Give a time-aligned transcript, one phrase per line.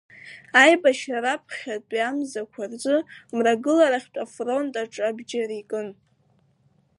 [0.61, 2.95] Аибашьра раԥхьатәи амзақәа рзы,
[3.35, 5.87] Мрагыларахьтәи афронт аҿы абџьар икын.